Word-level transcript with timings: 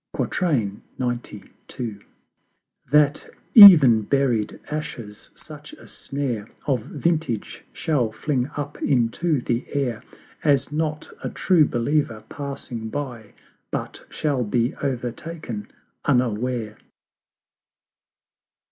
XCII. 0.17 0.79
That 2.91 3.29
ev'n 3.55 4.01
buried 4.01 4.59
Ashes 4.71 5.29
such 5.35 5.73
a 5.73 5.87
snare 5.87 6.49
Of 6.65 6.81
Vintage 6.81 7.63
shall 7.71 8.11
fling 8.11 8.49
up 8.57 8.81
into 8.81 9.41
the 9.41 9.63
Air 9.71 10.01
As 10.43 10.71
not 10.71 11.11
a 11.23 11.29
True 11.29 11.65
believer 11.65 12.23
passing 12.29 12.89
by 12.89 13.33
But 13.69 14.03
shall 14.09 14.43
be 14.43 14.73
overtaken 14.77 15.67
unaware. 16.03 16.77